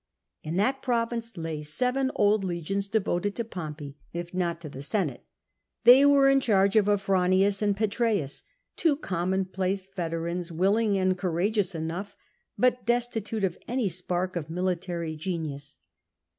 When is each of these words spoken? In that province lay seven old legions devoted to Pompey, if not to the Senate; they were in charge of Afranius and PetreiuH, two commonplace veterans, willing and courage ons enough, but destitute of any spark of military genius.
In 0.41 0.55
that 0.55 0.81
province 0.81 1.37
lay 1.37 1.61
seven 1.61 2.09
old 2.15 2.43
legions 2.43 2.87
devoted 2.87 3.35
to 3.35 3.43
Pompey, 3.43 3.97
if 4.11 4.33
not 4.33 4.59
to 4.61 4.67
the 4.67 4.81
Senate; 4.81 5.27
they 5.83 6.07
were 6.07 6.27
in 6.27 6.41
charge 6.41 6.75
of 6.75 6.87
Afranius 6.87 7.61
and 7.61 7.77
PetreiuH, 7.77 8.41
two 8.75 8.95
commonplace 8.97 9.85
veterans, 9.85 10.51
willing 10.51 10.97
and 10.97 11.15
courage 11.19 11.59
ons 11.59 11.75
enough, 11.75 12.15
but 12.57 12.83
destitute 12.83 13.43
of 13.43 13.59
any 13.67 13.87
spark 13.87 14.35
of 14.35 14.49
military 14.49 15.15
genius. 15.15 15.77